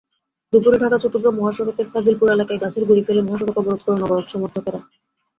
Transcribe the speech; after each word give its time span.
দুপুরে 0.53 0.77
ঢাকা-চট্টগ্রাম 0.79 1.35
মহাসড়কের 1.37 1.87
ফাজিলপুর 1.91 2.27
এলাকায় 2.31 2.61
গাছের 2.63 2.83
গুঁড়ি 2.87 3.03
ফেলে 3.03 3.21
মহাসড়ক 3.21 3.55
অবরোধ 3.61 3.79
করেন 3.85 4.01
অবরোধ-সমর্থকেরা। 4.03 4.79